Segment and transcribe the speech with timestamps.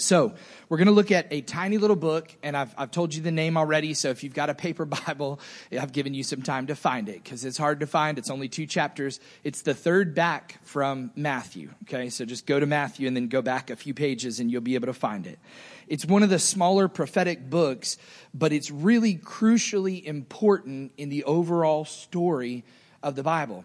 [0.00, 0.34] So,
[0.68, 3.30] we're going to look at a tiny little book, and I've, I've told you the
[3.30, 3.94] name already.
[3.94, 5.40] So, if you've got a paper Bible,
[5.72, 8.18] I've given you some time to find it because it's hard to find.
[8.18, 9.20] It's only two chapters.
[9.44, 11.70] It's the third back from Matthew.
[11.84, 14.60] Okay, so just go to Matthew and then go back a few pages, and you'll
[14.60, 15.38] be able to find it.
[15.86, 17.98] It's one of the smaller prophetic books,
[18.32, 22.64] but it's really crucially important in the overall story
[23.02, 23.64] of the Bible.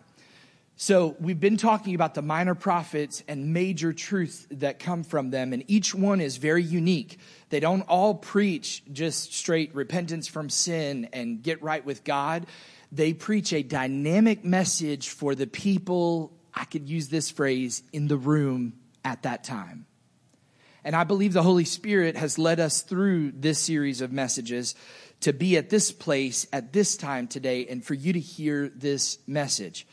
[0.77, 5.53] So, we've been talking about the minor prophets and major truths that come from them,
[5.53, 7.17] and each one is very unique.
[7.47, 12.45] They don't all preach just straight repentance from sin and get right with God.
[12.91, 18.17] They preach a dynamic message for the people, I could use this phrase, in the
[18.17, 18.73] room
[19.05, 19.85] at that time.
[20.83, 24.75] And I believe the Holy Spirit has led us through this series of messages
[25.21, 29.19] to be at this place at this time today and for you to hear this
[29.25, 29.87] message.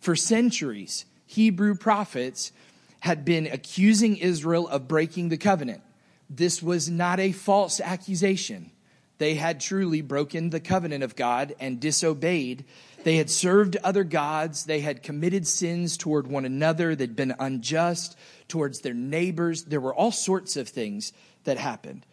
[0.00, 2.52] For centuries, Hebrew prophets
[3.00, 5.82] had been accusing Israel of breaking the covenant.
[6.28, 8.72] This was not a false accusation.
[9.18, 12.64] They had truly broken the covenant of God and disobeyed.
[13.04, 14.64] They had served other gods.
[14.64, 16.96] They had committed sins toward one another.
[16.96, 18.16] They'd been unjust
[18.48, 19.64] towards their neighbors.
[19.64, 21.12] There were all sorts of things
[21.44, 22.06] that happened.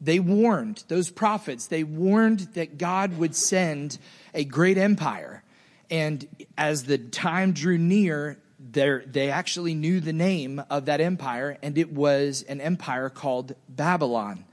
[0.00, 3.98] They warned, those prophets, they warned that God would send
[4.32, 5.43] a great empire
[5.90, 11.78] and as the time drew near, they actually knew the name of that empire, and
[11.78, 14.44] it was an empire called Babylon.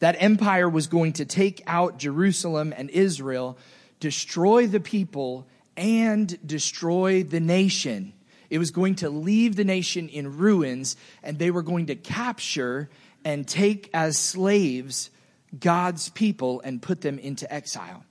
[0.00, 3.58] That empire was going to take out Jerusalem and Israel,
[4.00, 8.12] destroy the people, and destroy the nation.
[8.50, 12.88] It was going to leave the nation in ruins, and they were going to capture
[13.24, 15.10] and take as slaves
[15.58, 18.04] God's people and put them into exile.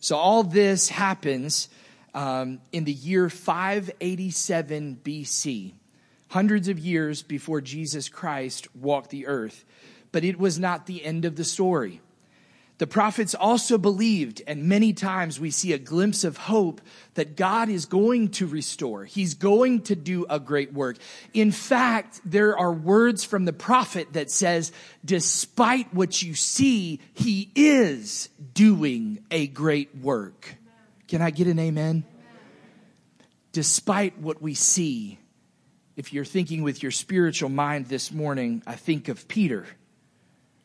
[0.00, 1.68] So all this happens
[2.14, 5.72] um, in the year 587 BC,
[6.28, 9.64] hundreds of years before Jesus Christ walked the earth.
[10.12, 12.00] But it was not the end of the story.
[12.78, 16.80] The prophets also believed, and many times we see a glimpse of hope
[17.14, 19.04] that God is going to restore.
[19.04, 20.96] He's going to do a great work.
[21.32, 24.72] In fact, there are words from the prophet that says,
[25.04, 30.56] despite what you see, he is doing a great work.
[31.14, 32.02] Can I get an amen?
[33.52, 35.20] Despite what we see,
[35.94, 39.64] if you're thinking with your spiritual mind this morning, I think of Peter.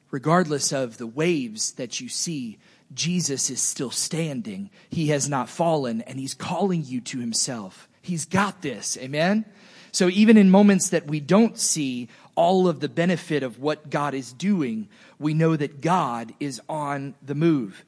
[0.10, 2.58] Regardless of the waves that you see,
[2.96, 4.72] Jesus is still standing.
[4.90, 7.88] He has not fallen and he's calling you to himself.
[8.02, 8.98] He's got this.
[8.98, 9.46] Amen.
[9.92, 14.16] So even in moments that we don't see all of the benefit of what God
[14.16, 14.90] is doing,
[15.20, 17.86] we know that God is on the move.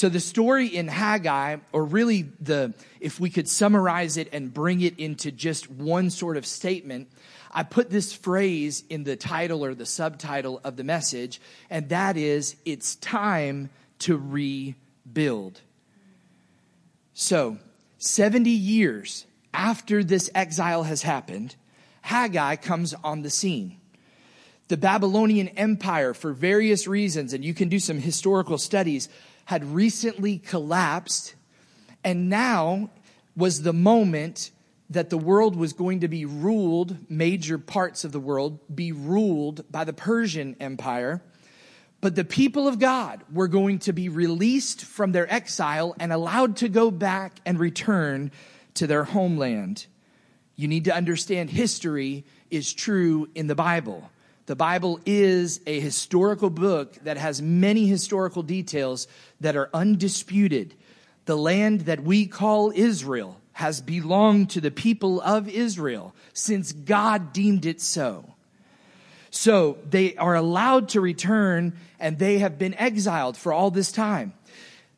[0.00, 4.80] So the story in Haggai, or really the, if we could summarize it and bring
[4.80, 7.10] it into just one sort of statement,
[7.52, 12.16] I put this phrase in the title or the subtitle of the message, and that
[12.16, 13.68] is, it's time
[13.98, 15.60] to rebuild.
[17.12, 17.58] So,
[17.98, 21.56] 70 years after this exile has happened,
[22.00, 23.76] Haggai comes on the scene.
[24.68, 29.10] The Babylonian Empire, for various reasons, and you can do some historical studies,
[29.50, 31.34] had recently collapsed,
[32.04, 32.88] and now
[33.34, 34.52] was the moment
[34.88, 39.64] that the world was going to be ruled, major parts of the world be ruled
[39.68, 41.20] by the Persian Empire.
[42.00, 46.58] But the people of God were going to be released from their exile and allowed
[46.58, 48.30] to go back and return
[48.74, 49.86] to their homeland.
[50.54, 54.12] You need to understand history is true in the Bible.
[54.46, 59.06] The Bible is a historical book that has many historical details
[59.40, 60.74] that are undisputed.
[61.26, 67.32] The land that we call Israel has belonged to the people of Israel since God
[67.32, 68.34] deemed it so.
[69.30, 74.32] So they are allowed to return and they have been exiled for all this time.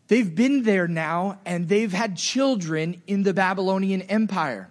[0.09, 4.70] They've been there now and they've had children in the Babylonian Empire.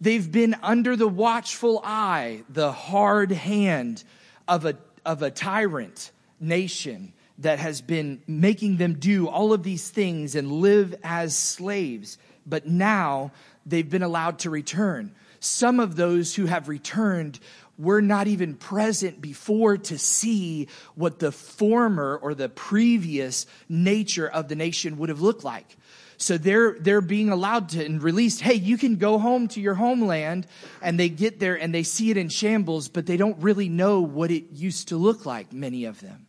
[0.00, 4.04] They've been under the watchful eye, the hard hand
[4.46, 9.90] of a, of a tyrant nation that has been making them do all of these
[9.90, 12.18] things and live as slaves.
[12.46, 13.32] But now
[13.66, 15.14] they've been allowed to return.
[15.40, 17.38] Some of those who have returned
[17.78, 20.66] were not even present before to see
[20.96, 25.76] what the former or the previous nature of the nation would have looked like.
[26.20, 28.40] So they're, they're being allowed to and released.
[28.40, 30.46] Hey, you can go home to your homeland.
[30.82, 34.00] And they get there and they see it in shambles, but they don't really know
[34.00, 36.26] what it used to look like, many of them.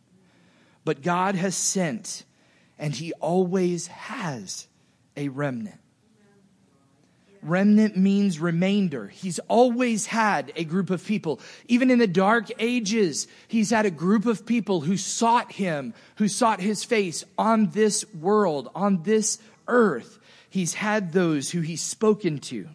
[0.84, 2.24] But God has sent
[2.78, 4.68] and he always has
[5.16, 5.76] a remnant.
[7.42, 9.08] remnant means remainder.
[9.08, 11.40] He's always had a group of people.
[11.68, 16.28] Even in the dark ages, he's had a group of people who sought him, who
[16.28, 19.38] sought his face on this world, on this
[19.70, 20.18] earth.
[20.50, 22.68] He's had those who he's spoken to.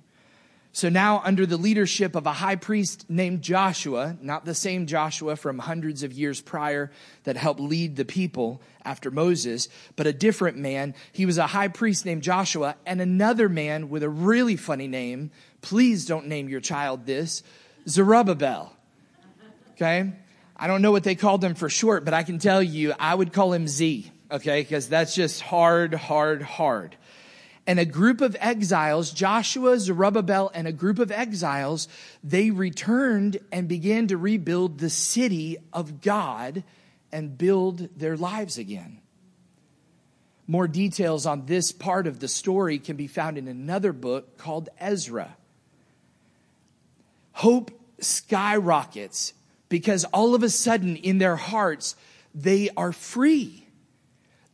[0.76, 5.38] So now, under the leadership of a high priest named Joshua, not the same Joshua
[5.38, 6.92] from hundreds of years prior
[7.24, 11.70] that helped lead the people after Moses, but a different man, he was a high
[11.70, 15.32] priest named Joshua, and another man with a really funny name.
[15.62, 17.42] Please don't name your child this
[17.88, 18.76] Zerubbabel.
[19.76, 20.12] Okay?
[20.58, 23.16] I don't know what they called him for short, but I can tell you, I
[23.16, 24.62] would call him Z, okay?
[24.62, 26.96] Because that's just hard, hard, hard
[27.68, 31.88] and a group of exiles, Joshua, Zerubbabel, and a group of exiles,
[32.24, 36.64] they returned and began to rebuild the city of God
[37.12, 39.00] and build their lives again.
[40.48, 44.70] More details on this part of the story can be found in another book called
[44.80, 45.36] Ezra.
[47.32, 49.34] Hope skyrockets
[49.70, 51.96] because all of a sudden in their hearts,
[52.36, 53.65] they are free.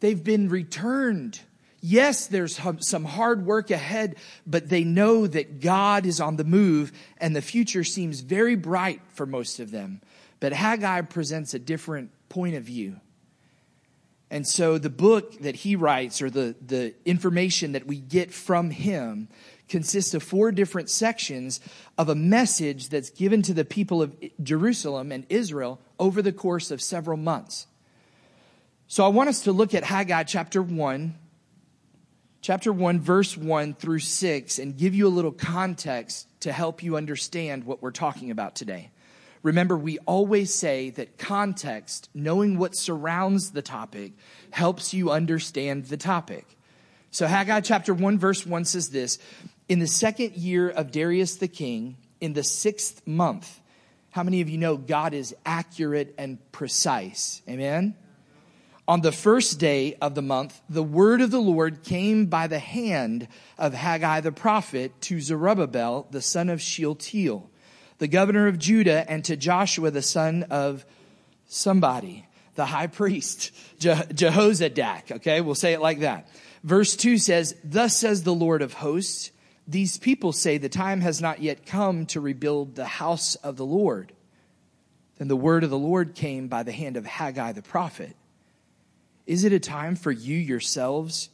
[0.01, 1.39] They've been returned
[1.83, 6.91] Yes, there's some hard work ahead, but they know that God is on the move
[7.17, 10.01] and the future seems very bright for most of them.
[10.39, 12.97] But Haggai presents a different point of view.
[14.29, 18.69] And so the book that he writes or the, the information that we get from
[18.69, 19.27] him
[19.67, 21.59] consists of four different sections
[21.97, 26.69] of a message that's given to the people of Jerusalem and Israel over the course
[26.69, 27.65] of several months.
[28.91, 31.15] So I want us to look at Haggai chapter 1,
[32.41, 36.97] chapter 1, verse 1 through 6, and give you a little context to help you
[36.97, 38.91] understand what we're talking about today.
[39.43, 44.11] Remember, we always say that context, knowing what surrounds the topic,
[44.49, 46.57] helps you understand the topic.
[47.11, 49.19] So Haggai chapter 1, verse 1 says this
[49.69, 53.61] In the second year of Darius the king, in the sixth month,
[54.09, 57.41] how many of you know God is accurate and precise?
[57.47, 57.95] Amen?
[58.91, 62.59] On the first day of the month, the word of the Lord came by the
[62.59, 67.49] hand of Haggai the prophet to Zerubbabel, the son of Shealtiel,
[67.99, 70.85] the governor of Judah, and to Joshua, the son of
[71.47, 75.09] somebody, the high priest, Je- Jehozadak.
[75.09, 76.27] Okay, we'll say it like that.
[76.61, 79.31] Verse 2 says, Thus says the Lord of hosts,
[79.65, 83.65] these people say the time has not yet come to rebuild the house of the
[83.65, 84.11] Lord.
[85.17, 88.17] Then the word of the Lord came by the hand of Haggai the prophet.
[89.31, 91.29] Is it a time for you yourselves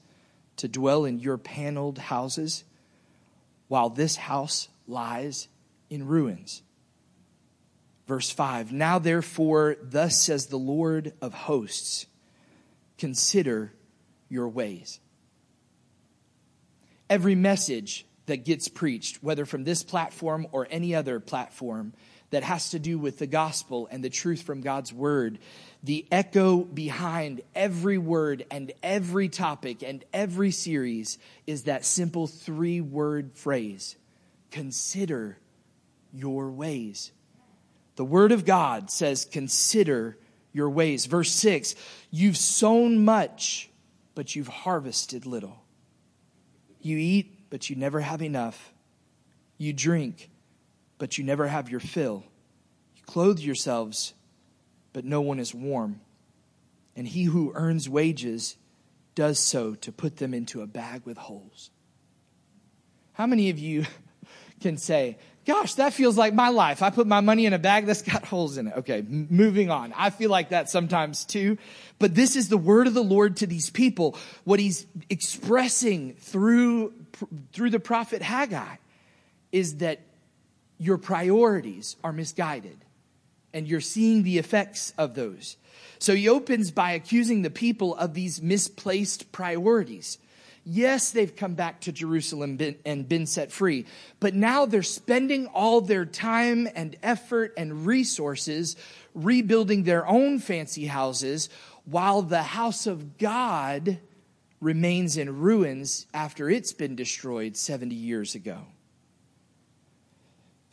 [0.58, 2.64] to dwell in your paneled houses
[3.70, 5.48] while this house lies
[5.90, 6.62] in ruins?
[8.06, 12.06] Verse 5 Now therefore, thus says the Lord of hosts,
[13.00, 13.74] consider
[14.30, 15.00] your ways.
[17.10, 21.94] Every message that gets preached, whether from this platform or any other platform,
[22.30, 25.40] that has to do with the gospel and the truth from God's word
[25.88, 31.18] the echo behind every word and every topic and every series
[31.48, 33.96] is that simple three word phrase
[34.52, 35.38] consider
[36.14, 37.14] your ways.
[37.96, 40.18] The Word of God says, consider
[40.52, 41.06] your ways.
[41.06, 41.74] Verse 6
[42.12, 43.70] You've sown much,
[44.14, 45.64] but you've harvested little.
[46.82, 48.74] You eat, but you never have enough.
[49.58, 50.30] You drink,
[50.98, 52.26] but you never have your fill.
[52.98, 54.14] You clothe yourselves
[54.94, 56.02] but no one is warm.
[56.96, 58.58] And he who earns wages
[59.16, 61.70] does so to put them into a bag with holes.
[63.14, 63.86] How many of you
[64.62, 65.18] can say,
[65.48, 66.82] Gosh, that feels like my life.
[66.82, 68.74] I put my money in a bag that's got holes in it.
[68.80, 69.94] Okay, m- moving on.
[69.96, 71.58] I feel like that sometimes too.
[72.00, 74.18] But this is the word of the Lord to these people.
[74.44, 76.94] What he's expressing through,
[77.54, 78.76] through the prophet Haggai
[79.54, 80.02] is that
[80.80, 82.78] your priorities are misguided
[83.58, 85.58] and you're seeing the effects of those.
[85.98, 90.20] So he opens by accusing the people of these misplaced priorities.
[90.64, 93.88] Yes, they've come back to Jerusalem and been set free,
[94.20, 98.76] but now they're spending all their time and effort and resources
[99.16, 101.50] rebuilding their own fancy houses
[101.86, 103.98] while the house of God
[104.62, 108.60] remains in ruins after it's been destroyed 70 years ago.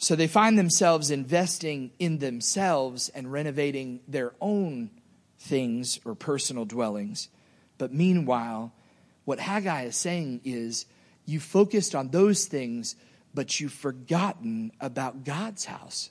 [0.05, 4.91] So they find themselves investing in themselves and renovating their own
[5.39, 7.31] things or personal dwellings.
[7.79, 8.75] But meanwhile,
[9.25, 10.85] what Haggai is saying is
[11.25, 12.97] you focused on those things,
[13.33, 16.11] but you've forgotten about God's house.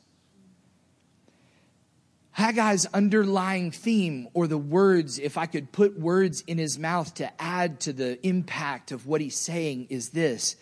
[2.31, 7.31] Haggai's underlying theme, or the words, if I could put words in his mouth to
[7.39, 10.55] add to the impact of what he's saying, is this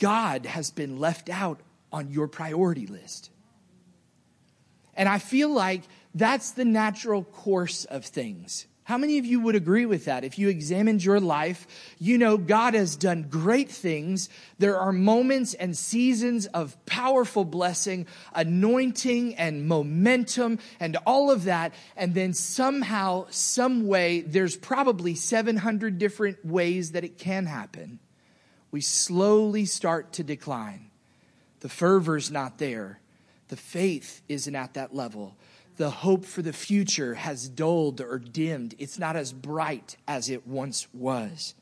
[0.00, 1.60] God has been left out
[1.92, 3.30] on your priority list.
[4.94, 5.82] And I feel like
[6.14, 8.66] that's the natural course of things.
[8.88, 10.24] How many of you would agree with that?
[10.24, 11.66] If you examined your life,
[11.98, 14.30] you know God has done great things.
[14.58, 21.74] There are moments and seasons of powerful blessing, anointing and momentum and all of that.
[21.98, 27.98] And then somehow, some way, there's probably 700 different ways that it can happen.
[28.70, 30.87] We slowly start to decline.
[31.60, 33.00] The fervor's not there.
[33.48, 35.36] The faith isn't at that level
[35.78, 38.74] the hope for the future has dulled or dimmed.
[38.78, 41.54] It's not as bright as it once was.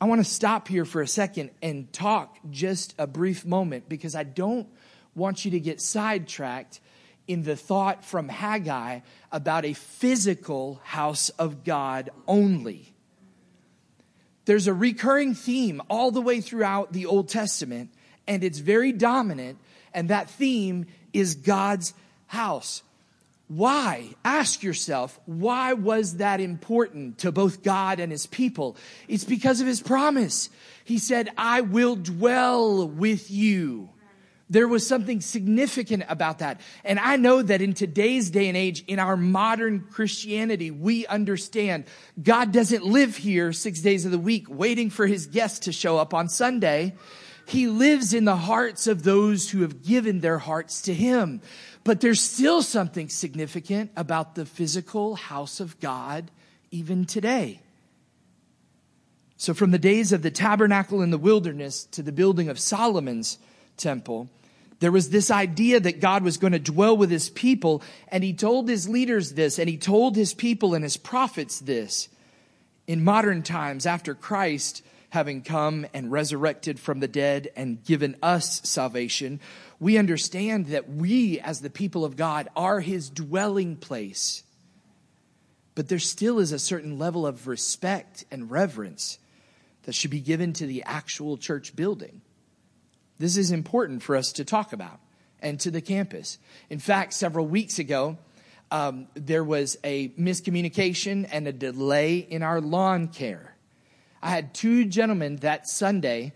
[0.00, 4.14] I want to stop here for a second and talk just a brief moment because
[4.14, 4.66] I don't
[5.14, 6.80] want you to get sidetracked
[7.28, 12.91] in the thought from Haggai about a physical house of God only.
[14.44, 17.90] There's a recurring theme all the way throughout the Old Testament,
[18.26, 19.58] and it's very dominant,
[19.94, 21.94] and that theme is God's
[22.26, 22.82] house.
[23.48, 24.08] Why?
[24.24, 28.76] Ask yourself, why was that important to both God and his people?
[29.08, 30.48] It's because of his promise.
[30.84, 33.90] He said, I will dwell with you.
[34.52, 36.60] There was something significant about that.
[36.84, 41.86] And I know that in today's day and age, in our modern Christianity, we understand
[42.22, 45.96] God doesn't live here six days of the week waiting for his guests to show
[45.96, 46.94] up on Sunday.
[47.46, 51.40] He lives in the hearts of those who have given their hearts to Him.
[51.82, 56.30] But there's still something significant about the physical house of God
[56.70, 57.62] even today.
[59.38, 63.38] So, from the days of the tabernacle in the wilderness to the building of Solomon's
[63.76, 64.28] temple,
[64.82, 68.32] there was this idea that God was going to dwell with his people, and he
[68.32, 72.08] told his leaders this, and he told his people and his prophets this.
[72.88, 78.60] In modern times, after Christ, having come and resurrected from the dead and given us
[78.64, 79.38] salvation,
[79.78, 84.42] we understand that we, as the people of God, are his dwelling place.
[85.76, 89.20] But there still is a certain level of respect and reverence
[89.84, 92.20] that should be given to the actual church building.
[93.22, 94.98] This is important for us to talk about
[95.38, 96.40] and to the campus.
[96.68, 98.18] In fact, several weeks ago,
[98.72, 103.54] um, there was a miscommunication and a delay in our lawn care.
[104.20, 106.32] I had two gentlemen that Sunday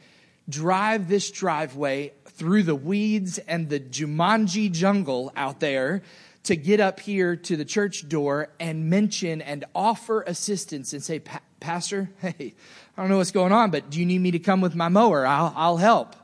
[0.49, 6.05] drive this driveway through the weeds and the Jumanji jungle out there
[6.45, 11.21] to get up here to the church door and mention and offer assistance and say,
[11.59, 12.55] Pastor, hey,
[12.97, 14.89] I don't know what's going on, but do you need me to come with my
[14.89, 15.27] mower?
[15.27, 16.15] I'll, I'll help.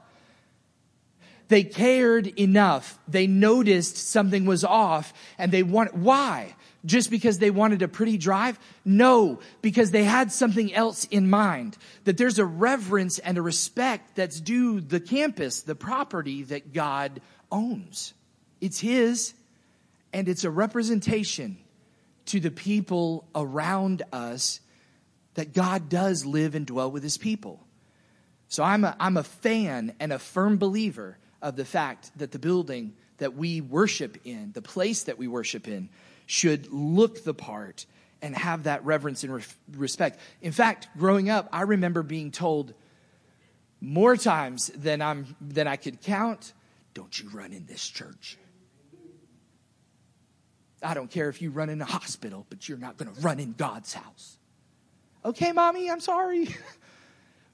[1.52, 2.98] They cared enough.
[3.06, 6.54] They noticed something was off and they want, why?
[6.84, 8.58] just because they wanted a pretty drive?
[8.86, 11.76] No, because they had something else in mind.
[12.04, 17.20] That there's a reverence and a respect that's due the campus, the property that God
[17.50, 18.14] owns.
[18.62, 19.34] It's His,
[20.10, 21.58] and it's a representation
[22.26, 24.60] to the people around us
[25.34, 27.60] that God does live and dwell with His people.
[28.48, 32.38] So I'm a, I'm a fan and a firm believer of the fact that the
[32.38, 35.90] building that we worship in, the place that we worship in,
[36.26, 37.84] should look the part
[38.22, 39.42] and have that reverence and re-
[39.76, 40.18] respect.
[40.40, 42.72] In fact, growing up, I remember being told
[43.80, 46.52] more times than I'm than I could count,
[46.94, 48.38] don't you run in this church.
[50.82, 53.38] I don't care if you run in a hospital, but you're not going to run
[53.38, 54.38] in God's house.
[55.24, 56.48] Okay, mommy, I'm sorry.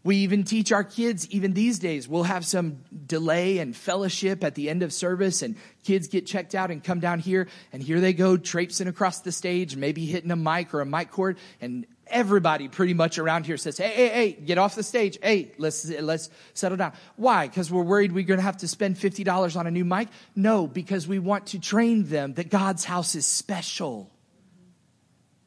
[0.05, 4.55] We even teach our kids, even these days, we'll have some delay and fellowship at
[4.55, 8.01] the end of service, and kids get checked out and come down here, and here
[8.01, 11.85] they go traipsing across the stage, maybe hitting a mic or a mic cord, and
[12.07, 15.19] everybody pretty much around here says, "Hey, hey, hey, get off the stage.
[15.23, 17.49] Hey, let's let's settle down." Why?
[17.49, 20.09] Because we're worried we're going to have to spend fifty dollars on a new mic?
[20.35, 24.11] No, because we want to train them that God's house is special.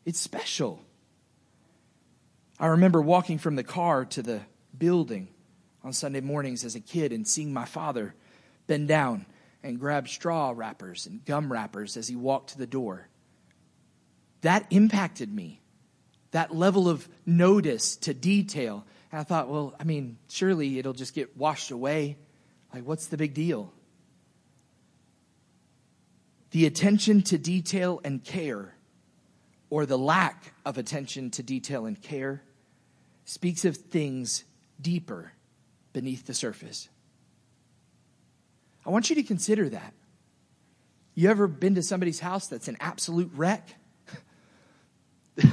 [0.05, 0.83] It's special.
[2.61, 4.41] I remember walking from the car to the
[4.77, 5.29] building
[5.83, 8.13] on Sunday mornings as a kid and seeing my father
[8.67, 9.25] bend down
[9.63, 13.07] and grab straw wrappers and gum wrappers as he walked to the door.
[14.41, 15.59] That impacted me.
[16.31, 18.85] That level of notice to detail.
[19.11, 22.15] And I thought, well, I mean, surely it'll just get washed away.
[22.71, 23.73] Like, what's the big deal?
[26.51, 28.75] The attention to detail and care,
[29.71, 32.43] or the lack of attention to detail and care,
[33.31, 34.43] speaks of things
[34.81, 35.31] deeper
[35.93, 36.89] beneath the surface.
[38.85, 39.93] I want you to consider that.
[41.15, 43.73] You ever been to somebody's house that's an absolute wreck?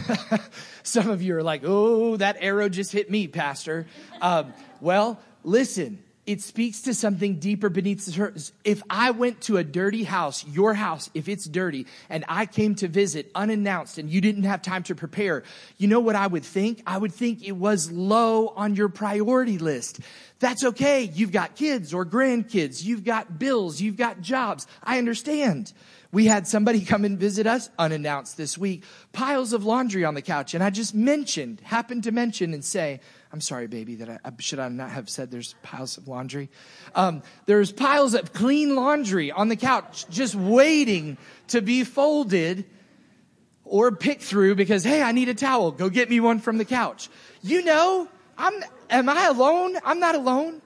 [0.83, 3.87] Some of you are like, oh, that arrow just hit me, Pastor.
[4.21, 8.53] Um, well, listen, it speaks to something deeper beneath the surface.
[8.63, 12.75] If I went to a dirty house, your house, if it's dirty, and I came
[12.77, 15.43] to visit unannounced and you didn't have time to prepare,
[15.79, 16.83] you know what I would think?
[16.87, 20.01] I would think it was low on your priority list.
[20.39, 21.05] That's okay.
[21.05, 22.85] You've got kids or grandkids.
[22.85, 23.81] You've got bills.
[23.81, 24.67] You've got jobs.
[24.85, 25.73] I understand.
[26.13, 30.21] We had somebody come and visit us unannounced this week, piles of laundry on the
[30.21, 30.53] couch.
[30.53, 33.01] And I just mentioned, happened to mention and say,
[33.33, 36.49] I'm sorry, baby, that I, should I not have said there's piles of laundry?
[36.95, 41.19] Um, there's piles of clean laundry on the couch just waiting
[41.49, 42.65] to be folded
[43.65, 45.73] or picked through because, hey, I need a towel.
[45.73, 47.11] Go get me one from the couch.
[47.43, 48.09] You know,
[48.39, 48.55] I'm,
[48.89, 49.77] am I alone?
[49.85, 50.63] I'm not alone.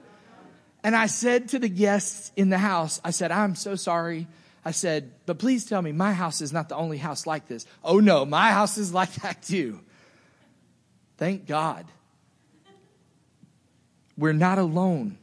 [0.83, 4.27] And I said to the guests in the house, I said, I'm so sorry.
[4.63, 7.65] I said, but please tell me my house is not the only house like this.
[7.83, 9.81] Oh no, my house is like that too.
[11.17, 11.85] Thank God.
[14.17, 15.17] We're not alone.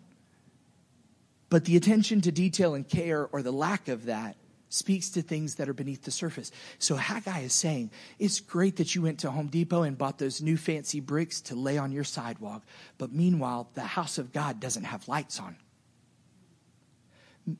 [1.48, 4.36] But the attention to detail and care, or the lack of that,
[4.68, 6.52] speaks to things that are beneath the surface.
[6.78, 10.40] So Haggai is saying, it's great that you went to Home Depot and bought those
[10.40, 12.62] new fancy bricks to lay on your sidewalk.
[12.96, 15.56] But meanwhile, the house of God doesn't have lights on.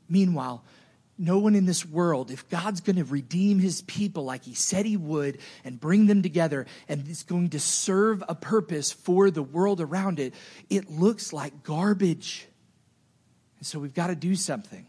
[0.09, 0.63] Meanwhile,
[1.21, 4.87] no one in this world, if God's going to redeem his people like he said
[4.87, 9.43] he would and bring them together and it's going to serve a purpose for the
[9.43, 10.35] world around it,
[10.71, 12.49] it looks like garbage.
[13.59, 14.87] And so we've got to do something.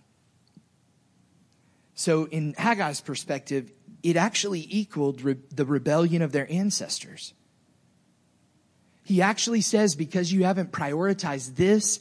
[1.93, 3.71] So, in Haggai's perspective,
[4.01, 7.33] it actually equaled re- the rebellion of their ancestors.
[9.03, 11.99] He actually says, because you haven't prioritized this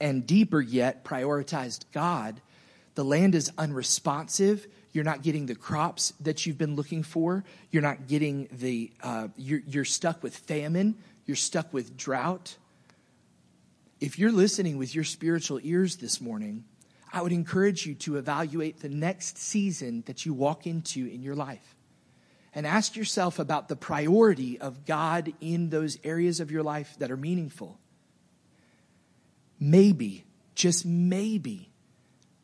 [0.00, 2.40] and deeper yet, prioritized God,
[2.94, 4.66] the land is unresponsive.
[4.92, 7.44] You're not getting the crops that you've been looking for.
[7.70, 10.96] You're not getting the, uh, you're, you're stuck with famine.
[11.26, 12.56] You're stuck with drought.
[14.00, 16.64] If you're listening with your spiritual ears this morning,
[17.12, 21.36] I would encourage you to evaluate the next season that you walk into in your
[21.36, 21.76] life
[22.54, 27.10] and ask yourself about the priority of God in those areas of your life that
[27.10, 27.78] are meaningful.
[29.58, 31.70] Maybe, just maybe,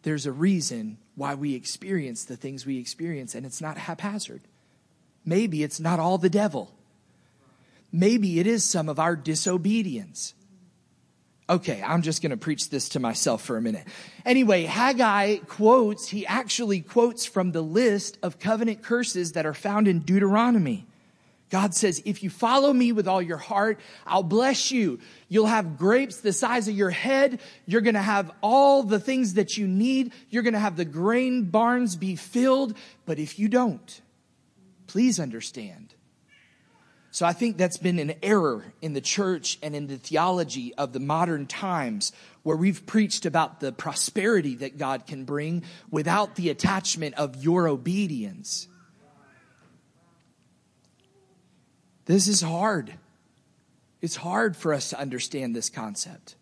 [0.02, 4.40] there's a reason why we experience the things we experience, and it's not haphazard.
[5.24, 6.72] Maybe it's not all the devil.
[7.92, 10.34] Maybe it is some of our disobedience.
[11.48, 13.84] Okay, I'm just going to preach this to myself for a minute.
[14.24, 19.88] Anyway, Haggai quotes, he actually quotes from the list of covenant curses that are found
[19.88, 20.86] in Deuteronomy.
[21.50, 25.00] God says, if you follow me with all your heart, I'll bless you.
[25.28, 27.40] You'll have grapes the size of your head.
[27.66, 30.12] You're going to have all the things that you need.
[30.30, 32.76] You're going to have the grain barns be filled.
[33.04, 34.00] But if you don't,
[34.86, 35.94] please understand.
[37.12, 40.92] So I think that's been an error in the church and in the theology of
[40.92, 42.12] the modern times
[42.44, 47.66] where we've preached about the prosperity that God can bring without the attachment of your
[47.66, 48.68] obedience.
[52.10, 52.92] This is hard.
[54.00, 56.34] It's hard for us to understand this concept.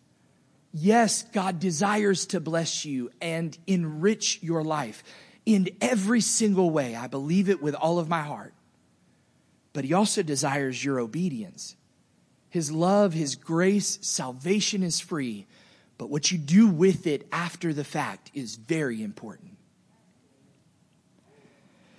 [0.73, 5.03] Yes, God desires to bless you and enrich your life
[5.45, 6.95] in every single way.
[6.95, 8.55] I believe it with all of my heart.
[9.71, 11.75] But He also desires your obedience.
[12.49, 15.45] His love, His grace, salvation is free.
[15.99, 19.51] But what you do with it after the fact is very important.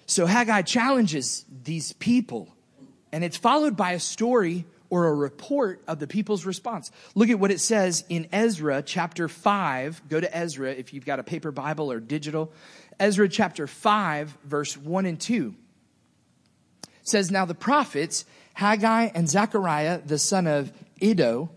[0.07, 2.57] So Haggai challenges these people
[3.13, 6.91] and it's followed by a story or a report of the people's response.
[7.15, 10.09] Look at what it says in Ezra chapter 5.
[10.09, 12.53] Go to Ezra if you've got a paper Bible or digital.
[12.99, 15.55] Ezra chapter 5, verse 1 and 2.
[16.83, 21.51] It says, Now the prophets, Haggai and Zechariah, the son of Iddo,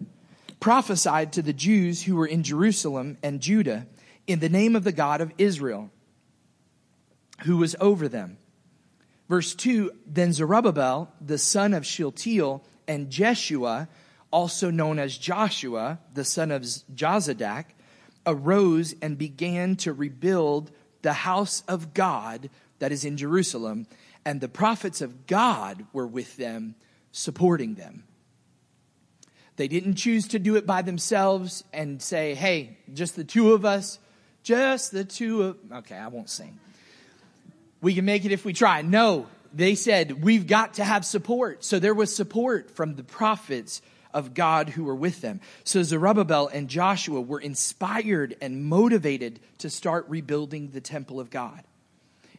[0.60, 3.88] prophesied to the Jews who were in Jerusalem and Judah
[4.28, 5.92] in the name of the God of Israel,
[7.42, 8.38] who was over them
[9.34, 13.90] Verse 2 Then Zerubbabel, the son of Shealtiel, and Jeshua,
[14.30, 17.66] also known as Joshua, the son of Jozadak,
[18.28, 20.70] arose and began to rebuild
[21.02, 23.88] the house of God that is in Jerusalem,
[24.24, 26.76] and the prophets of God were with them,
[27.12, 28.04] supporting them.
[29.56, 33.66] They didn't choose to do it by themselves and say, hey, just the two of
[33.66, 33.98] us,
[34.44, 36.60] just the two of, okay, I won't sing.
[37.84, 38.82] We can make it if we try.
[38.82, 41.66] No, they said, we've got to have support.
[41.66, 43.82] So there was support from the prophets
[44.14, 45.42] of God who were with them.
[45.66, 51.62] So Zerubbabel and Joshua were inspired and motivated to start rebuilding the temple of God.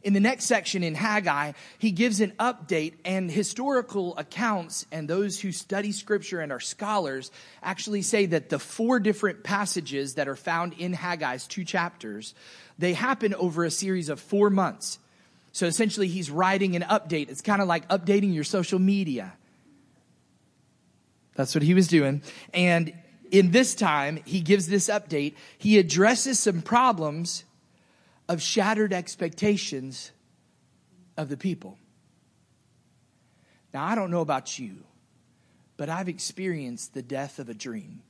[0.02, 5.38] In the next section in Haggai, he gives an update and historical accounts and those
[5.38, 7.30] who study scripture and are scholars
[7.62, 12.34] actually say that the four different passages that are found in Haggai's two chapters,
[12.78, 14.98] they happen over a series of four months.
[15.54, 17.30] So essentially he's writing an update.
[17.30, 19.32] It's kind of like updating your social media.
[21.36, 22.22] That's what he was doing.
[22.52, 22.92] And
[23.30, 25.34] in this time, he gives this update.
[25.56, 27.44] He addresses some problems
[28.28, 30.10] of shattered expectations
[31.16, 31.78] of the people.
[33.72, 34.78] Now, I don't know about you,
[35.76, 38.02] but I've experienced the death of a dream.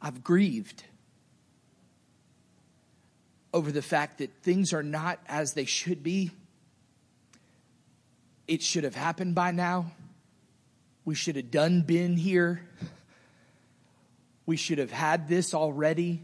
[0.00, 0.84] I've grieved
[3.56, 6.30] over the fact that things are not as they should be.
[8.46, 9.92] It should have happened by now.
[11.04, 12.62] We should have done been here
[14.46, 16.22] we should have had this already.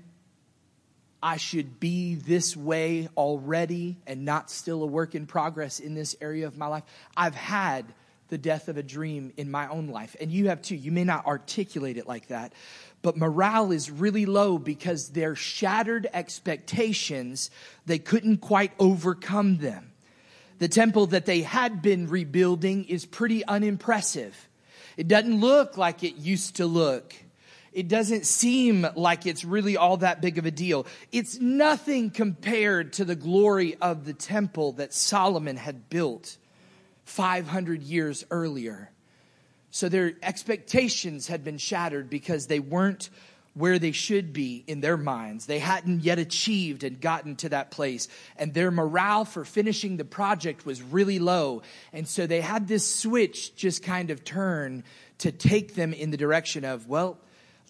[1.23, 6.17] I should be this way already and not still a work in progress in this
[6.21, 6.85] area of my life.
[7.17, 7.85] I've had
[8.29, 10.75] the death of a dream in my own life, and you have too.
[10.75, 12.55] You may not articulate it like that,
[13.03, 17.51] but morale is really low because their shattered expectations,
[17.85, 19.93] they couldn't quite overcome them.
[20.59, 24.49] The temple that they had been rebuilding is pretty unimpressive.
[24.97, 27.15] It doesn't look like it used to look
[27.73, 30.87] it doesn't seem like it's really all that big of a deal.
[31.11, 36.37] It's nothing compared to the glory of the temple that Solomon had built
[37.07, 38.91] 500 years earlier.
[39.73, 43.09] So their expectations had been shattered because they weren't
[43.55, 45.47] where they should be in their minds.
[45.47, 48.07] They hadn't yet achieved and gotten to that place.
[48.37, 51.63] And their morale for finishing the project was really low.
[51.93, 54.85] And so they had this switch just kind of turn
[55.19, 57.19] to take them in the direction of, well,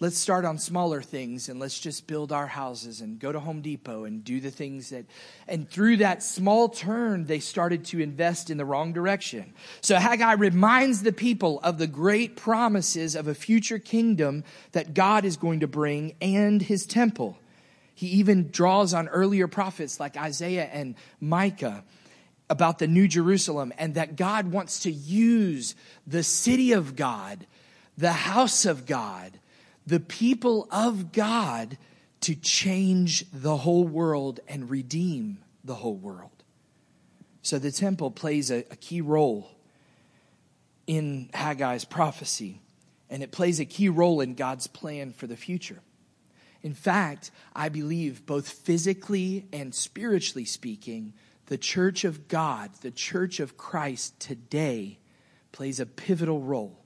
[0.03, 3.61] let's start on smaller things and let's just build our houses and go to Home
[3.61, 5.05] Depot and do the things that,
[5.47, 9.55] and through that small turn, they started to invest in the wrong direction.
[9.81, 15.25] So Haggai reminds the people of the great promises of a future kingdom that God
[15.25, 17.38] is going to bring and his temple.
[17.95, 21.85] He even draws on earlier prophets like Isaiah and Micah
[22.51, 25.77] about the New Jerusalem and that God wants to use
[26.09, 27.47] the city of God,
[27.97, 29.38] the house of God,
[29.87, 31.77] the people of God
[32.23, 36.31] to change the whole world and redeem the whole world.
[37.42, 39.51] So the temple plays a, a, key role
[40.87, 42.61] in Haggai's prophecy,
[43.11, 45.81] and it plays a key role in God's plan for the future.
[46.62, 51.14] In fact, I believe both physically and spiritually speaking,
[51.47, 55.01] the church of God, the church of Christ today,
[55.51, 56.82] plays a pivotal role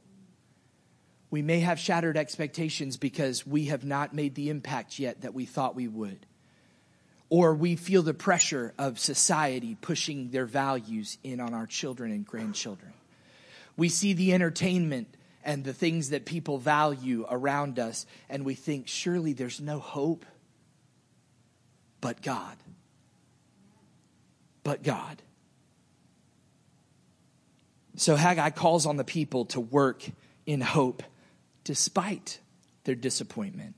[1.30, 5.44] we may have shattered expectations because we have not made the impact yet that we
[5.44, 6.24] thought we would.
[7.28, 12.24] Or we feel the pressure of society pushing their values in on our children and
[12.24, 12.92] grandchildren.
[13.76, 15.08] We see the entertainment
[15.44, 20.24] and the things that people value around us, and we think, surely there's no hope
[22.00, 22.56] but God.
[24.62, 25.22] But God.
[27.96, 30.04] So Haggai calls on the people to work
[30.46, 31.02] in hope
[31.66, 32.38] despite
[32.84, 33.74] their disappointment.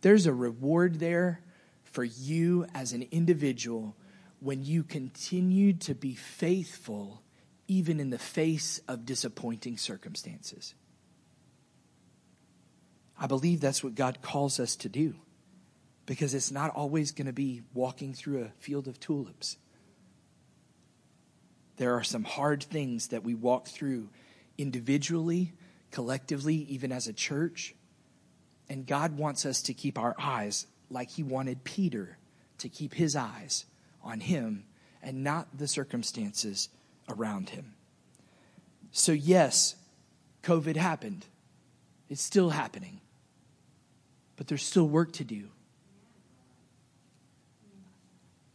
[0.00, 1.40] There's a reward there
[1.84, 3.96] for you as an individual
[4.40, 7.22] when you continue to be faithful
[7.68, 10.74] even in the face of disappointing circumstances.
[13.16, 15.14] I believe that's what God calls us to do
[16.04, 19.56] because it's not always going to be walking through a field of tulips.
[21.76, 24.08] There are some hard things that we walk through
[24.58, 25.52] individually
[25.96, 27.74] collectively, even as a church.
[28.68, 32.18] And God wants us to keep our eyes like He wanted Peter
[32.58, 33.64] to keep his eyes
[34.04, 34.64] on Him
[35.02, 36.68] and not the circumstances
[37.08, 37.72] around him.
[38.92, 39.74] So, yes,
[40.42, 41.24] COVID happened.
[42.10, 43.00] It's still happening.
[44.36, 45.48] But there's still work to do.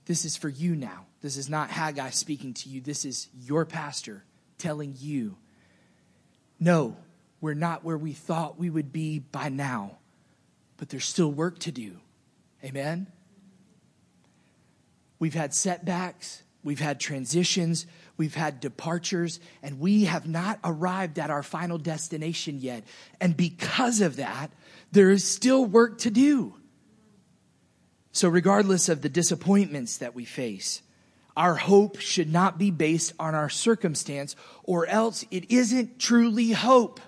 [0.06, 1.08] This is for you now.
[1.22, 2.82] This is not Haggai speaking to you.
[2.82, 4.26] This is your pastor
[4.60, 5.38] telling you
[6.62, 6.96] no,
[7.42, 9.98] we're not where we thought we would be by now,
[10.78, 11.98] but there's still work to do.
[12.64, 13.08] Amen?
[15.20, 21.32] We've had setbacks, we've had transitions, we've had departures, and we have not arrived at
[21.32, 22.84] our final destination yet.
[23.20, 24.52] And because of that,
[24.92, 26.56] there is still work to do.
[28.12, 30.82] So, regardless of the disappointments that we face,
[31.38, 37.00] our hope should not be based on our circumstance, or else it isn't truly hope.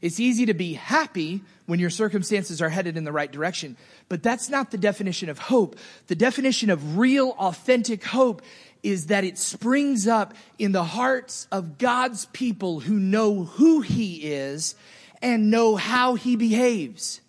[0.00, 3.76] It's easy to be happy when your circumstances are headed in the right direction,
[4.08, 5.76] but that's not the definition of hope.
[6.06, 8.42] The definition of real, authentic hope
[8.82, 14.32] is that it springs up in the hearts of God's people who know who He
[14.32, 14.74] is
[15.20, 17.20] and know how He behaves.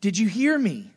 [0.00, 0.90] Did you hear me?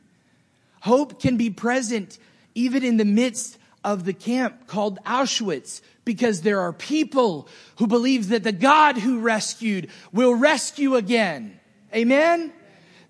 [0.81, 2.17] Hope can be present
[2.55, 8.29] even in the midst of the camp called Auschwitz because there are people who believe
[8.29, 11.59] that the God who rescued will rescue again.
[11.93, 12.51] Amen?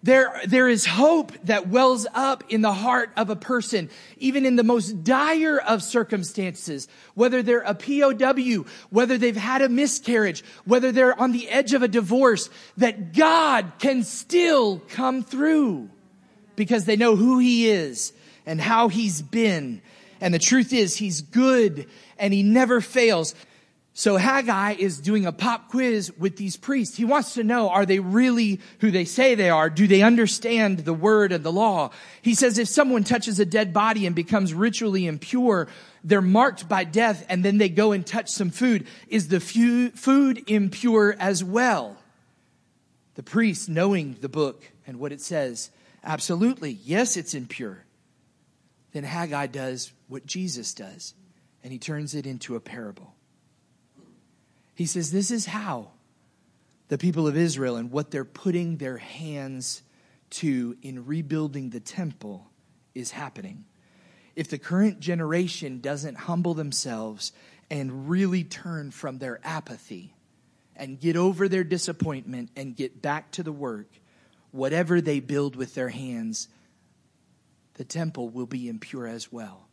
[0.04, 4.56] There, there is hope that wells up in the heart of a person, even in
[4.56, 10.92] the most dire of circumstances, whether they're a POW, whether they've had a miscarriage, whether
[10.92, 15.90] they're on the edge of a divorce, that God can still come through
[16.56, 18.14] because they know who He is
[18.46, 19.82] and how He's been.
[20.26, 21.86] And the truth is, He's good
[22.18, 23.36] and He never fails.
[23.94, 26.98] So Haggai is doing a pop quiz with these priests.
[26.98, 29.70] He wants to know, are they really who they say they are?
[29.70, 31.92] Do they understand the word and the law?
[32.24, 35.68] He says if someone touches a dead body and becomes ritually impure,
[36.04, 38.88] they're marked by death and then they go and touch some food.
[39.08, 41.98] Is the food impure as well?
[43.14, 45.70] The priest, knowing the book and what it says,
[46.04, 47.85] absolutely, yes, it's impure.
[48.96, 51.16] Then Haggai does what Jesus does
[51.62, 53.14] and he turns it into a parable.
[54.74, 55.90] He says, This is how
[56.88, 59.82] the people of Israel and what they're putting their hands
[60.30, 62.50] to in rebuilding the temple
[62.94, 63.66] is happening.
[64.34, 67.34] If the current generation doesn't humble themselves
[67.70, 70.16] and really turn from their apathy
[70.74, 73.90] and get over their disappointment and get back to the work,
[74.52, 76.48] whatever they build with their hands,
[77.76, 79.68] the temple will be impure as well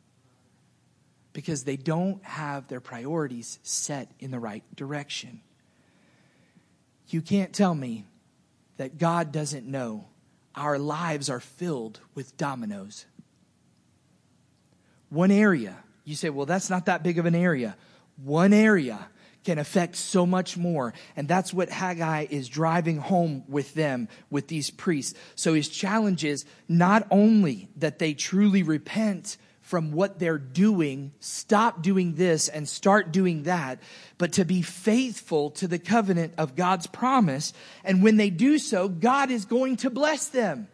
[1.33, 5.41] because they don't have their priorities set in the right direction.
[7.09, 8.05] You can't tell me
[8.77, 10.07] that God doesn't know
[10.55, 13.07] our lives are filled with dominoes.
[15.09, 17.77] One area, you say, well, that's not that big of an area.
[18.23, 19.09] One area
[19.45, 20.95] can affect so much more.
[21.17, 25.19] And that's what Haggai is driving home with them, with these priests.
[25.35, 31.83] So his challenge is not only that they truly repent from what they're doing, stop
[31.83, 33.81] doing this and start doing that,
[34.19, 37.53] but to be faithful to the covenant of God's promise.
[37.85, 40.69] And when they do so, God is going to bless them.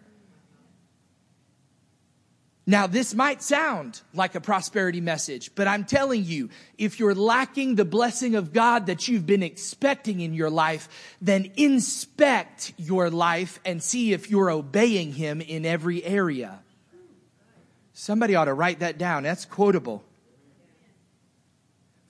[2.68, 7.76] Now, this might sound like a prosperity message, but I'm telling you, if you're lacking
[7.76, 13.58] the blessing of God that you've been expecting in your life, then inspect your life
[13.64, 16.58] and see if you're obeying Him in every area.
[17.94, 19.22] Somebody ought to write that down.
[19.22, 20.04] That's quotable.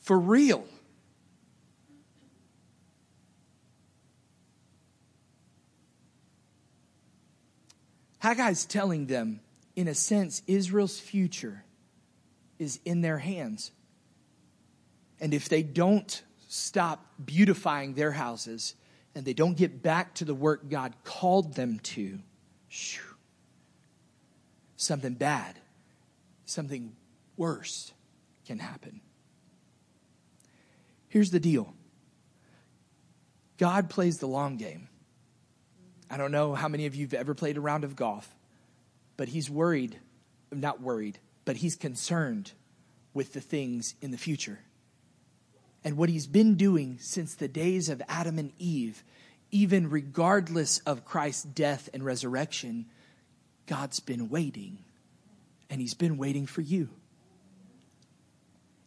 [0.01, 0.67] For real.
[8.21, 9.39] Haggai's telling them,
[9.79, 11.65] in a sense, Israel's future
[12.59, 13.71] is in their hands.
[15.21, 18.75] And if they don't stop beautifying their houses
[19.15, 22.19] and they don't get back to the work God called them to,
[22.69, 23.03] shoo,
[24.77, 25.59] something bad
[26.49, 26.97] something
[27.37, 27.93] worse
[28.47, 29.01] can happen.
[31.09, 31.73] Here's the deal
[33.59, 34.89] God plays the long game.
[36.11, 38.35] I don't know how many of you have ever played a round of golf,
[39.19, 39.99] but He's worried,
[40.51, 42.53] not worried, but He's concerned
[43.13, 44.61] with the things in the future.
[45.85, 49.05] And what He's been doing since the days of Adam and Eve,
[49.51, 52.87] even regardless of Christ's death and resurrection,
[53.67, 54.79] God's been waiting
[55.69, 56.89] and He's been waiting for you.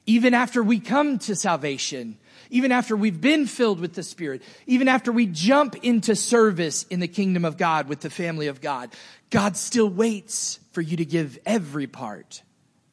[0.06, 2.18] Even after we come to salvation,
[2.50, 7.00] even after we've been filled with the Spirit, even after we jump into service in
[7.00, 8.90] the kingdom of God with the family of God,
[9.30, 12.44] God still waits for you to give every part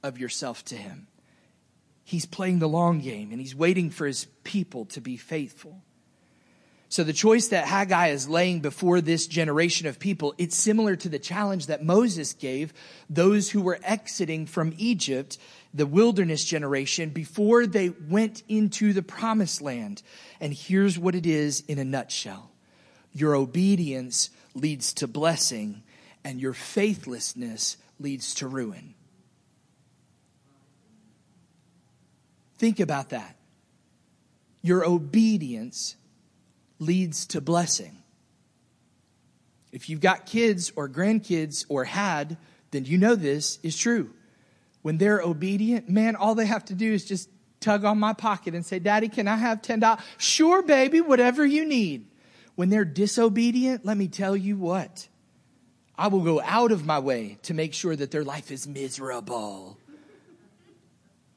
[0.02, 1.08] of yourself to Him.
[2.04, 5.82] He's playing the long game and He's waiting for His people to be faithful.
[6.90, 11.08] So the choice that Haggai is laying before this generation of people, it's similar to
[11.10, 12.72] the challenge that Moses gave
[13.10, 15.36] those who were exiting from Egypt,
[15.74, 20.02] the wilderness generation, before they went into the promised land.
[20.40, 22.50] And here's what it is in a nutshell.
[23.12, 25.82] Your obedience leads to blessing
[26.24, 28.94] and your faithlessness leads to ruin.
[32.56, 33.36] Think about that.
[34.62, 35.94] Your obedience
[36.78, 37.96] leads to blessing.
[39.72, 42.36] If you've got kids or grandkids or had,
[42.70, 44.10] then you know this is true.
[44.82, 47.28] When they're obedient, man, all they have to do is just
[47.60, 50.00] tug on my pocket and say, Daddy, can I have $10?
[50.16, 52.06] Sure, baby, whatever you need.
[52.58, 55.06] when they're disobedient, let me tell you what.
[55.96, 59.78] I will go out of my way to make sure that their life is miserable.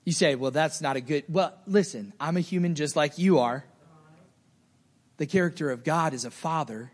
[0.03, 3.37] You say, well, that's not a good, well, listen, I'm a human just like you
[3.37, 3.63] are.
[5.21, 6.91] The character of God is a father,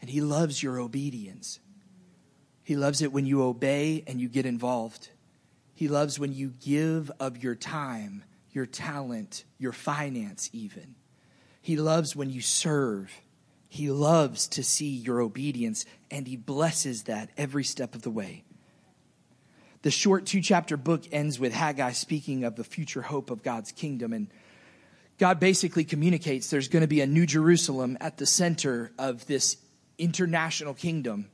[0.00, 1.60] and he loves your obedience.
[2.64, 5.08] He loves it when you obey and you get involved.
[5.76, 10.96] He loves when you give of your time, your talent, your finance, even.
[11.60, 13.12] He loves when you serve.
[13.68, 18.42] He loves to see your obedience, and He blesses that every step of the way.
[19.82, 23.70] The short two chapter book ends with Haggai speaking of the future hope of God's
[23.70, 24.12] kingdom.
[24.12, 24.26] And
[25.18, 29.56] God basically communicates there's going to be a new Jerusalem at the center of this
[29.98, 31.28] international kingdom.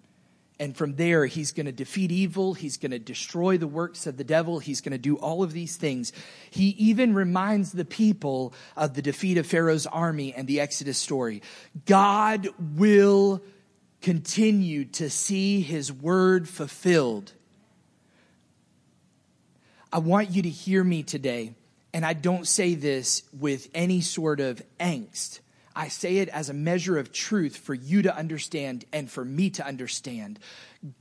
[0.60, 2.52] And from there, he's going to defeat evil.
[2.52, 4.58] He's going to destroy the works of the devil.
[4.58, 6.12] He's going to do all of these things.
[6.50, 11.42] He even reminds the people of the defeat of Pharaoh's army and the Exodus story.
[11.86, 13.40] God will
[14.00, 17.32] continue to see his word fulfilled.
[19.92, 21.54] I want you to hear me today,
[21.92, 25.40] and I don't say this with any sort of angst.
[25.74, 29.50] I say it as a measure of truth for you to understand and for me
[29.50, 30.40] to understand.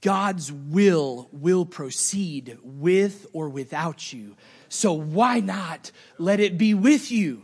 [0.01, 4.35] God's will will proceed with or without you.
[4.69, 7.43] So why not let it be with you?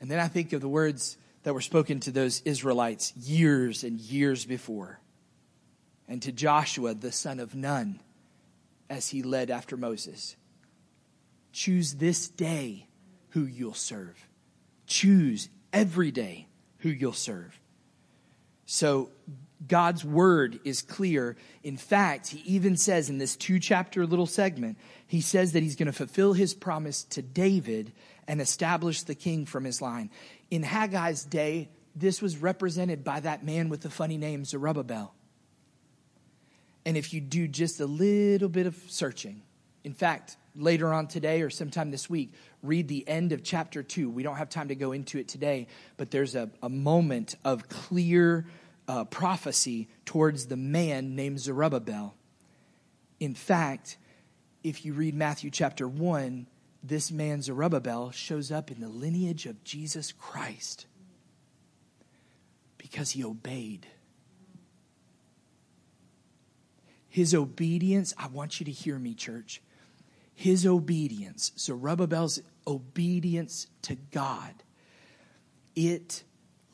[0.00, 3.98] And then I think of the words that were spoken to those Israelites years and
[3.98, 5.00] years before,
[6.06, 8.00] and to Joshua, the son of Nun,
[8.88, 10.36] as he led after Moses.
[11.54, 12.88] Choose this day
[13.30, 14.28] who you'll serve
[14.86, 16.46] choose every day
[16.78, 17.58] who you'll serve.
[18.66, 19.10] So
[19.66, 21.36] God's word is clear.
[21.62, 25.76] In fact, he even says in this two chapter little segment, he says that he's
[25.76, 27.92] going to fulfill his promise to David
[28.26, 30.10] and establish the king from his line.
[30.50, 35.14] In Haggai's day, this was represented by that man with the funny name, Zerubbabel.
[36.86, 39.42] And if you do just a little bit of searching,
[39.84, 44.08] in fact, later on today or sometime this week, read the end of chapter 2.
[44.08, 45.68] We don't have time to go into it today,
[45.98, 48.46] but there's a, a moment of clear
[48.88, 52.14] uh, prophecy towards the man named Zerubbabel.
[53.20, 53.98] In fact,
[54.62, 56.46] if you read Matthew chapter 1,
[56.82, 60.86] this man Zerubbabel shows up in the lineage of Jesus Christ
[62.78, 63.86] because he obeyed.
[67.08, 69.60] His obedience, I want you to hear me, church
[70.34, 74.52] his obedience, Zerubbabel's obedience to God,
[75.76, 76.24] it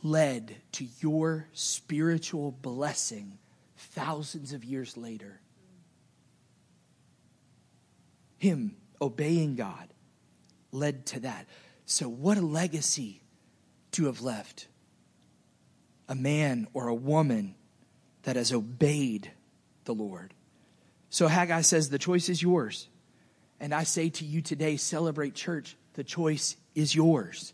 [0.03, 3.39] led to your spiritual blessing
[3.77, 5.41] thousands of years later.
[8.39, 9.93] Him obeying God
[10.73, 11.47] led to that.
[11.85, 13.23] So, what a legacy
[13.93, 14.69] to have left.
[16.09, 17.55] A man or a woman
[18.23, 19.31] that has obeyed
[19.85, 20.33] the Lord.
[21.11, 22.89] So, Haggai says, the choice is yours.
[23.61, 25.77] And I say to you today, celebrate church.
[25.95, 27.53] The choice is yours.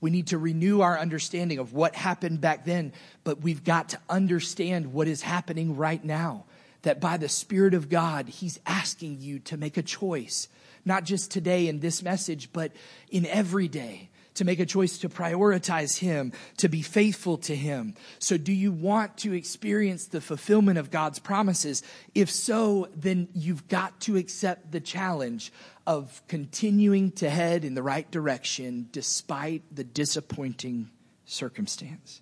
[0.00, 2.92] We need to renew our understanding of what happened back then,
[3.24, 6.44] but we've got to understand what is happening right now.
[6.82, 10.48] That by the Spirit of God, He's asking you to make a choice,
[10.84, 12.72] not just today in this message, but
[13.08, 17.94] in every day to make a choice to prioritize Him, to be faithful to Him.
[18.18, 21.82] So, do you want to experience the fulfillment of God's promises?
[22.14, 25.52] If so, then you've got to accept the challenge
[25.86, 30.90] of continuing to head in the right direction despite the disappointing
[31.24, 32.20] circumstance.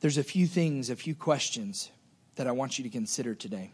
[0.00, 1.90] There's a few things, a few questions
[2.36, 3.72] that I want you to consider today.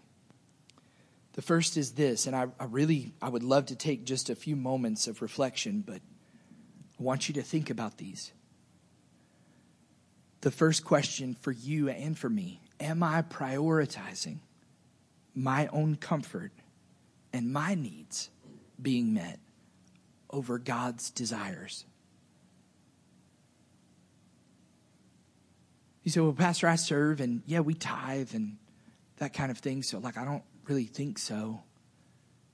[1.33, 4.35] The first is this, and I, I, really I would love to take just a
[4.35, 6.01] few moments of reflection, but
[7.01, 8.33] I want you to think about these.
[10.43, 14.39] The first question for you and for me Am I prioritizing
[15.35, 16.53] my own comfort
[17.33, 18.31] and my needs
[18.81, 19.39] being met
[20.31, 21.85] over God's desires?
[26.03, 28.57] You say, Well, Pastor, I serve and yeah, we tithe and
[29.17, 29.83] that kind of thing.
[29.83, 31.63] So, like, I don't really think so.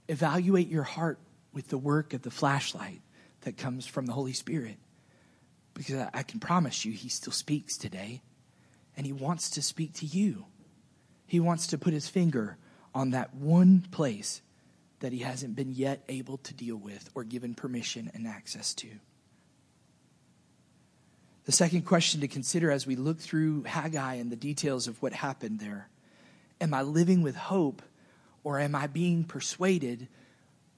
[0.08, 1.18] Evaluate your heart
[1.52, 3.00] with the work of the flashlight
[3.46, 4.76] that comes from the Holy Spirit.
[5.72, 8.20] Because I, can promise you, He still speaks today,
[8.96, 10.46] and He wants to speak to you.
[11.26, 12.58] He wants to put His finger
[12.92, 14.42] on that one place
[14.98, 18.88] that He hasn't been yet able to deal with or given permission and access to.
[21.44, 25.12] The second question to consider as we look through Haggai and the details of what
[25.12, 25.88] happened there
[26.60, 27.80] Am I living with hope
[28.42, 30.08] or am I being persuaded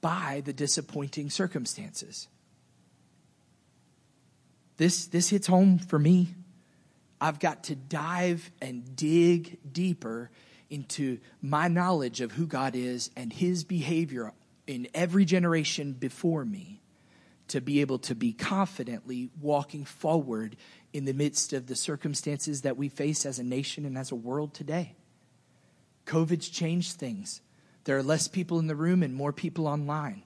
[0.01, 2.27] by the disappointing circumstances?
[4.79, 6.33] This, this hits home for me.
[7.19, 10.31] I've got to dive and dig deeper
[10.69, 14.31] into my knowledge of who God is and his behavior
[14.67, 16.81] in every generation before me
[17.49, 20.55] to be able to be confidently walking forward
[20.93, 24.15] in the midst of the circumstances that we face as a nation and as a
[24.15, 24.95] world today.
[26.05, 27.41] COVID's changed things.
[27.83, 30.23] There are less people in the room and more people online.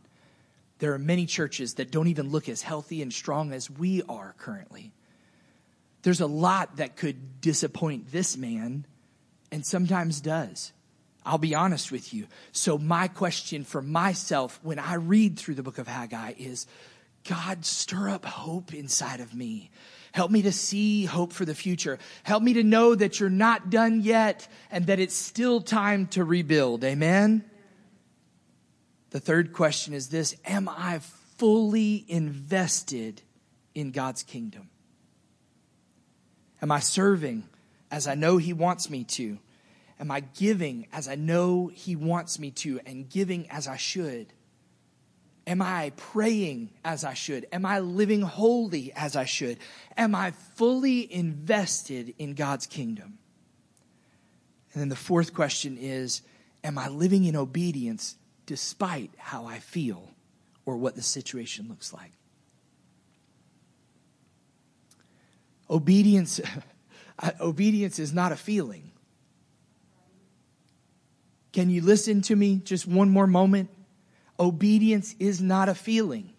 [0.84, 4.36] There are many churches that don't even look as healthy and strong as we are
[4.38, 4.92] currently.
[6.02, 8.86] There's a lot that could disappoint this man
[9.50, 10.74] and sometimes does.
[11.26, 12.28] I'll be honest with you.
[12.52, 16.68] So, my question for myself when I read through the book of Haggai is
[17.24, 19.72] God, stir up hope inside of me.
[20.12, 21.98] Help me to see hope for the future.
[22.24, 26.26] Help me to know that you're not done yet and that it's still time to
[26.26, 26.84] rebuild.
[26.84, 27.46] Amen?
[29.14, 31.00] The third question is this Am I
[31.38, 33.22] fully invested
[33.76, 34.70] in God's kingdom?
[36.64, 37.44] Am I serving
[37.92, 39.38] as I know He wants me to?
[40.00, 44.34] Am I giving as I know He wants me to and giving as I should?
[45.46, 47.46] Am I praying as I should?
[47.52, 49.60] Am I living holy as I should?
[49.96, 53.20] Am I fully invested in God's kingdom?
[54.74, 56.24] And then the fourth question is
[56.64, 60.12] Am I living in obedience despite how I feel
[60.66, 62.12] or what the situation looks like.
[65.70, 66.40] Obedience,
[67.20, 68.92] uh, obedience is not a feeling.
[71.52, 73.70] Can you listen to me just one more moment?
[74.40, 76.32] Obedience is not a feeling.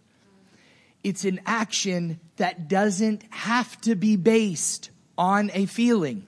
[1.04, 6.26] It's an action that doesn't have to be based on a feeling.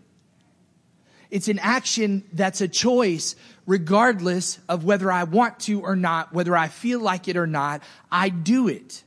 [1.30, 6.56] It's an action that's a choice regardless of whether I want to or not, whether
[6.56, 9.02] I feel like it or not, I do it.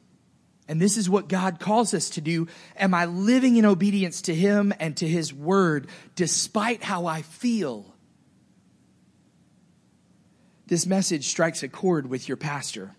[0.67, 2.47] And this is what God calls us to do.
[2.77, 7.95] Am I living in obedience to Him and to His Word despite how I feel?
[10.67, 12.95] This message strikes a chord with your pastor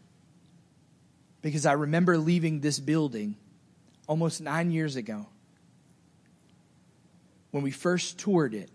[1.42, 3.36] because I remember leaving this building
[4.08, 5.26] almost nine years ago
[7.52, 8.70] when we first toured it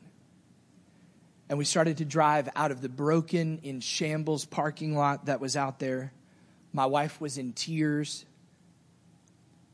[1.49, 5.55] and we started to drive out of the broken, in shambles parking lot that was
[5.55, 6.11] out there.
[6.73, 8.25] My wife was in tears,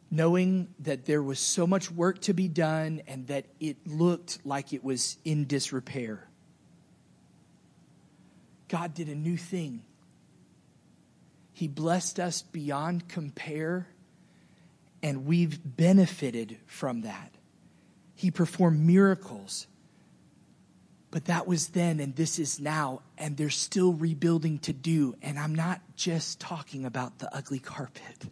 [0.10, 4.74] knowing that there was so much work to be done and that it looked like
[4.74, 6.28] it was in disrepair.
[8.68, 9.84] God did a new thing.
[11.54, 13.88] He blessed us beyond compare,
[15.02, 17.32] and we've benefited from that.
[18.16, 19.68] He performed miracles
[21.12, 25.16] but that was then, and this is now, and there's still rebuilding to do.
[25.22, 28.26] And I'm not just talking about the ugly carpet.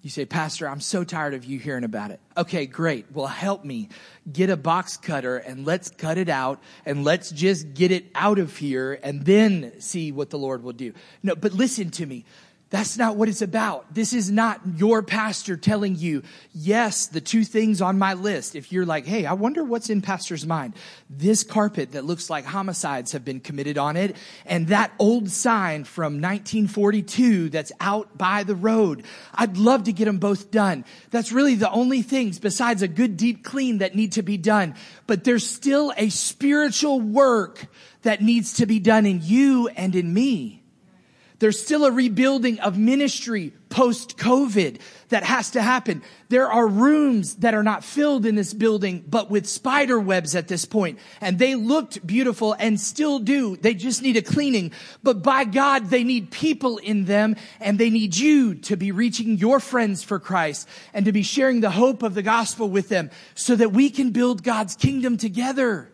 [0.00, 2.20] You say, Pastor, I'm so tired of you hearing about it.
[2.36, 3.06] Okay, great.
[3.12, 3.88] Well, help me
[4.32, 8.38] get a box cutter and let's cut it out and let's just get it out
[8.38, 10.94] of here and then see what the Lord will do.
[11.24, 12.24] No, but listen to me.
[12.68, 13.94] That's not what it's about.
[13.94, 18.56] This is not your pastor telling you, yes, the two things on my list.
[18.56, 20.74] If you're like, hey, I wonder what's in pastor's mind.
[21.08, 25.84] This carpet that looks like homicides have been committed on it, and that old sign
[25.84, 29.04] from 1942 that's out by the road.
[29.32, 30.84] I'd love to get them both done.
[31.12, 34.74] That's really the only things besides a good deep clean that need to be done.
[35.06, 37.68] But there's still a spiritual work
[38.02, 40.64] that needs to be done in you and in me.
[41.38, 44.80] There's still a rebuilding of ministry post COVID
[45.10, 46.02] that has to happen.
[46.30, 50.48] There are rooms that are not filled in this building, but with spider webs at
[50.48, 50.98] this point.
[51.20, 53.56] And they looked beautiful and still do.
[53.56, 54.72] They just need a cleaning.
[55.02, 59.36] But by God, they need people in them and they need you to be reaching
[59.36, 63.10] your friends for Christ and to be sharing the hope of the gospel with them
[63.34, 65.92] so that we can build God's kingdom together.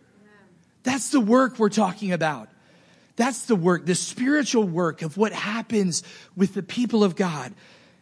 [0.85, 2.49] That's the work we're talking about.
[3.23, 6.03] That's the work, the spiritual work of what happens
[6.35, 7.55] with the people of God.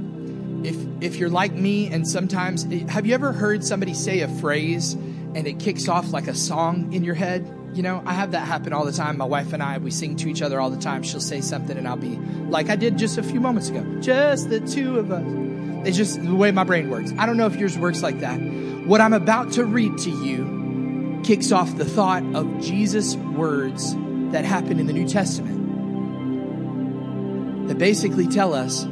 [0.65, 4.95] if, if you're like me, and sometimes, have you ever heard somebody say a phrase
[4.95, 7.49] and it kicks off like a song in your head?
[7.75, 9.19] You know, I have that happen all the time.
[9.19, 11.05] My wife and I, we sing to each other all the time.
[11.05, 13.85] She'll say something and I'll be like I did just a few moments ago.
[14.01, 15.23] Just the two of us.
[15.87, 17.13] It's just the way my brain works.
[17.17, 18.41] I don't know if yours works like that.
[18.87, 23.97] What I'm about to read to you kicks off the thought of Jesus' words
[24.31, 25.57] that happened in the New Testament
[27.67, 28.85] that basically tell us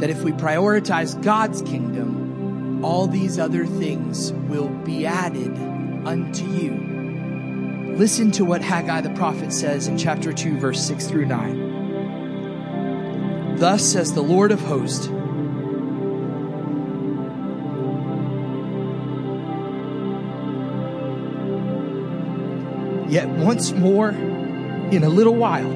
[0.00, 5.56] that if we prioritize God's kingdom, all these other things will be added
[6.06, 7.94] unto you.
[7.96, 13.56] Listen to what Haggai the prophet says in chapter 2, verse 6 through 9.
[13.56, 15.08] Thus says the Lord of hosts
[23.12, 25.68] Yet once more, in a little while,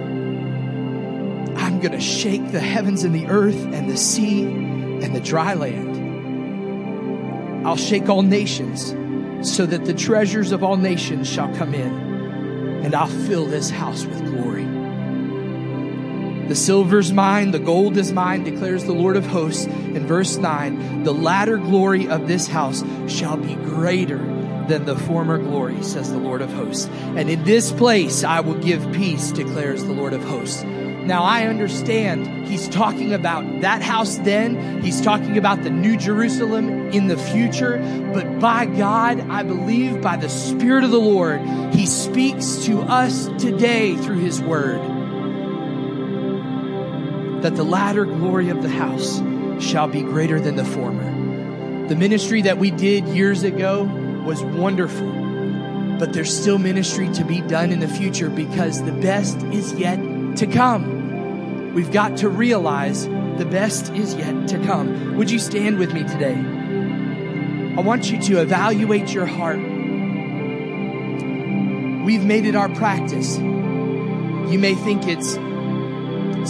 [1.59, 5.53] I'm going to shake the heavens and the earth and the sea and the dry
[5.53, 5.99] land.
[7.67, 8.97] I'll shake all nations
[9.47, 14.07] so that the treasures of all nations shall come in, and I'll fill this house
[14.07, 14.65] with glory.
[16.49, 19.67] The silver's mine, the gold is mine, declares the Lord of hosts.
[19.67, 24.36] In verse 9, the latter glory of this house shall be greater
[24.69, 26.89] than the former glory, says the Lord of hosts.
[27.17, 30.65] And in this place I will give peace, declares the Lord of hosts.
[30.65, 34.83] Now I understand he's talking about that house then.
[34.83, 37.79] He's talking about the new Jerusalem in the future.
[38.13, 41.41] But by God, I believe by the Spirit of the Lord,
[41.73, 44.81] he speaks to us today through his word.
[47.43, 49.23] That the latter glory of the house
[49.65, 51.05] shall be greater than the former.
[51.87, 53.85] The ministry that we did years ago
[54.27, 55.11] was wonderful.
[55.99, 59.97] But there's still ministry to be done in the future because the best is yet
[60.37, 61.73] to come.
[61.75, 65.17] We've got to realize the best is yet to come.
[65.17, 66.35] Would you stand with me today?
[66.35, 69.59] I want you to evaluate your heart.
[72.05, 73.37] We've made it our practice.
[73.39, 75.39] You may think it's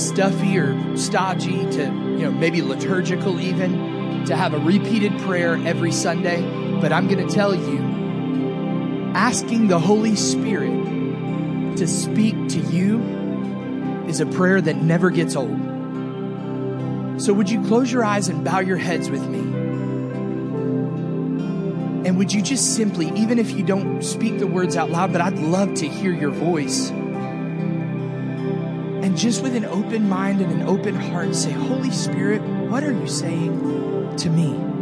[0.00, 5.92] stuffy or stodgy to, you know, maybe liturgical even, to have a repeated prayer every
[5.92, 6.65] Sunday.
[6.80, 14.20] But I'm going to tell you, asking the Holy Spirit to speak to you is
[14.20, 15.58] a prayer that never gets old.
[17.20, 19.38] So, would you close your eyes and bow your heads with me?
[22.06, 25.20] And would you just simply, even if you don't speak the words out loud, but
[25.20, 26.90] I'd love to hear your voice,
[29.00, 32.92] and just with an open mind and an open heart, say, Holy Spirit, what are
[32.92, 34.75] you saying to me?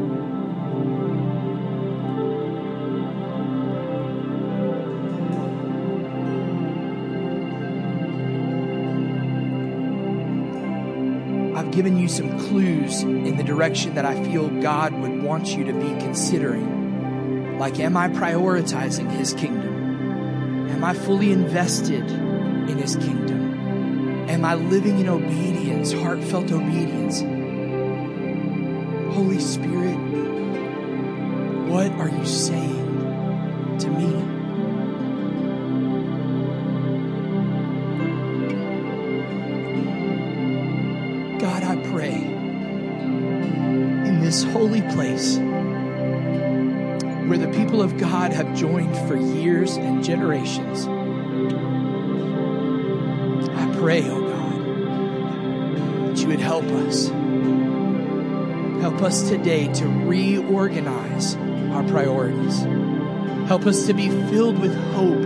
[11.74, 15.72] Given you some clues in the direction that I feel God would want you to
[15.72, 17.58] be considering.
[17.58, 20.70] Like, am I prioritizing His kingdom?
[20.70, 24.28] Am I fully invested in His kingdom?
[24.28, 27.20] Am I living in obedience, heartfelt obedience?
[29.14, 29.98] Holy Spirit,
[31.68, 34.33] what are you saying to me?
[44.94, 45.36] Place
[47.26, 50.86] where the people of God have joined for years and generations.
[53.50, 57.08] I pray, oh God, that you would help us.
[58.80, 61.34] Help us today to reorganize
[61.72, 62.60] our priorities.
[63.48, 65.22] Help us to be filled with hope